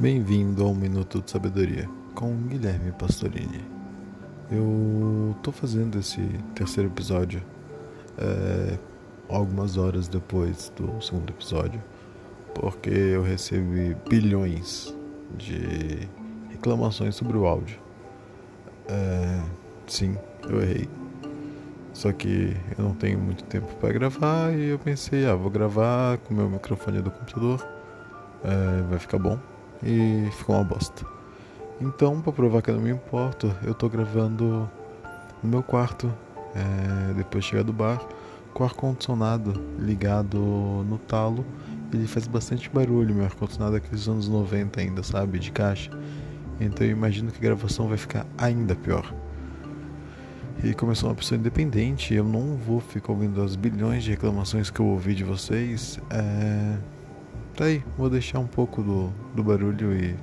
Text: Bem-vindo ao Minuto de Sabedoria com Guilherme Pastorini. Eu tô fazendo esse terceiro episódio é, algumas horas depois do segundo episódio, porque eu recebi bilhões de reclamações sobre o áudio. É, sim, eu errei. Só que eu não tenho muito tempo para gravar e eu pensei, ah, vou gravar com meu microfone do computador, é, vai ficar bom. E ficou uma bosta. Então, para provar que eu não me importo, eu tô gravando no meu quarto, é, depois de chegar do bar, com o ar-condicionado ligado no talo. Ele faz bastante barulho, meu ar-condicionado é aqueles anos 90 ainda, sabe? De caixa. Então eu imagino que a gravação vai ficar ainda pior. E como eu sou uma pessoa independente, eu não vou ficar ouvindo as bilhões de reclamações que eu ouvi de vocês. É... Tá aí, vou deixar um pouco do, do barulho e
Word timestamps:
Bem-vindo 0.00 0.64
ao 0.64 0.72
Minuto 0.72 1.20
de 1.20 1.28
Sabedoria 1.28 1.90
com 2.14 2.32
Guilherme 2.46 2.92
Pastorini. 2.92 3.64
Eu 4.48 5.34
tô 5.42 5.50
fazendo 5.50 5.98
esse 5.98 6.20
terceiro 6.54 6.88
episódio 6.88 7.42
é, 8.16 8.78
algumas 9.28 9.76
horas 9.76 10.06
depois 10.06 10.72
do 10.76 11.02
segundo 11.02 11.30
episódio, 11.30 11.82
porque 12.54 12.90
eu 12.90 13.24
recebi 13.24 13.96
bilhões 14.08 14.96
de 15.36 16.08
reclamações 16.48 17.16
sobre 17.16 17.36
o 17.36 17.44
áudio. 17.44 17.80
É, 18.86 19.42
sim, 19.88 20.16
eu 20.48 20.62
errei. 20.62 20.88
Só 21.92 22.12
que 22.12 22.56
eu 22.78 22.84
não 22.84 22.94
tenho 22.94 23.18
muito 23.18 23.42
tempo 23.42 23.74
para 23.80 23.92
gravar 23.92 24.56
e 24.56 24.68
eu 24.68 24.78
pensei, 24.78 25.26
ah, 25.26 25.34
vou 25.34 25.50
gravar 25.50 26.18
com 26.18 26.34
meu 26.34 26.48
microfone 26.48 27.02
do 27.02 27.10
computador, 27.10 27.66
é, 28.44 28.82
vai 28.82 29.00
ficar 29.00 29.18
bom. 29.18 29.57
E 29.82 30.28
ficou 30.32 30.56
uma 30.56 30.64
bosta. 30.64 31.06
Então, 31.80 32.20
para 32.20 32.32
provar 32.32 32.62
que 32.62 32.70
eu 32.70 32.74
não 32.74 32.82
me 32.82 32.90
importo, 32.90 33.54
eu 33.64 33.72
tô 33.72 33.88
gravando 33.88 34.68
no 35.42 35.50
meu 35.50 35.62
quarto, 35.62 36.12
é, 36.54 37.14
depois 37.14 37.44
de 37.44 37.50
chegar 37.50 37.62
do 37.62 37.72
bar, 37.72 38.00
com 38.52 38.64
o 38.64 38.66
ar-condicionado 38.66 39.52
ligado 39.78 40.38
no 40.38 40.98
talo. 40.98 41.44
Ele 41.92 42.06
faz 42.06 42.26
bastante 42.26 42.68
barulho, 42.68 43.14
meu 43.14 43.24
ar-condicionado 43.24 43.76
é 43.76 43.78
aqueles 43.78 44.08
anos 44.08 44.28
90 44.28 44.80
ainda, 44.80 45.02
sabe? 45.02 45.38
De 45.38 45.52
caixa. 45.52 45.90
Então 46.60 46.84
eu 46.84 46.92
imagino 46.92 47.30
que 47.30 47.38
a 47.38 47.42
gravação 47.42 47.88
vai 47.88 47.96
ficar 47.96 48.26
ainda 48.36 48.74
pior. 48.74 49.14
E 50.62 50.74
como 50.74 50.90
eu 50.90 50.96
sou 50.96 51.08
uma 51.08 51.14
pessoa 51.14 51.38
independente, 51.38 52.12
eu 52.12 52.24
não 52.24 52.56
vou 52.56 52.80
ficar 52.80 53.12
ouvindo 53.12 53.40
as 53.40 53.54
bilhões 53.54 54.02
de 54.02 54.10
reclamações 54.10 54.70
que 54.70 54.80
eu 54.80 54.86
ouvi 54.86 55.14
de 55.14 55.22
vocês. 55.22 56.00
É... 56.10 56.76
Tá 57.58 57.64
aí, 57.64 57.82
vou 57.96 58.08
deixar 58.08 58.38
um 58.38 58.46
pouco 58.46 58.84
do, 58.84 59.12
do 59.34 59.42
barulho 59.42 59.92
e 59.92 60.14